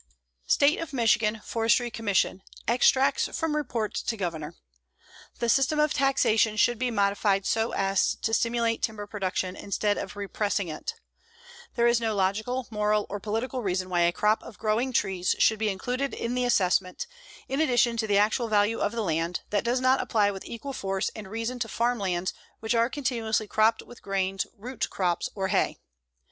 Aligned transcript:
STATE 0.47 0.79
OF 0.79 0.93
MICHIGAN 0.93 1.41
FORESTRY 1.45 1.91
COMMISSION 1.91 2.41
(extracts 2.67 3.27
from 3.37 3.55
report 3.55 3.93
to 3.93 4.17
governor): 4.17 4.55
The 5.37 5.47
system 5.47 5.77
of 5.79 5.93
taxation 5.93 6.57
should 6.57 6.79
be 6.79 6.89
modified 6.89 7.45
so 7.45 7.71
as 7.73 8.15
to 8.23 8.33
stimulate 8.33 8.81
timber 8.81 9.05
production 9.05 9.55
instead 9.55 9.99
of 9.99 10.15
repressing 10.15 10.69
it. 10.69 10.95
There 11.75 11.85
is 11.85 12.01
no 12.01 12.15
logical, 12.15 12.65
moral 12.71 13.05
or 13.09 13.19
political 13.19 13.61
reason 13.61 13.91
why 13.91 13.99
a 14.01 14.11
crop 14.11 14.41
of 14.41 14.57
growing 14.57 14.91
trees 14.91 15.35
should 15.37 15.59
be 15.59 15.69
included 15.69 16.15
in 16.15 16.33
the 16.33 16.45
assessment, 16.45 17.05
in 17.47 17.61
addition 17.61 17.95
to 17.97 18.07
the 18.07 18.17
actual 18.17 18.47
value 18.47 18.79
of 18.79 18.93
the 18.93 19.03
land, 19.03 19.41
that 19.51 19.63
does 19.63 19.79
not 19.79 20.01
apply 20.01 20.31
with 20.31 20.43
equal 20.45 20.73
force 20.73 21.11
and 21.15 21.27
reason 21.27 21.59
to 21.59 21.67
farm 21.69 21.99
lands 21.99 22.33
which 22.59 22.73
are 22.73 22.89
continuously 22.89 23.45
cropped 23.45 23.83
with 23.83 24.01
grains, 24.01 24.47
root 24.57 24.89
crops 24.89 25.29
or 25.35 25.49
hay. 25.49 25.77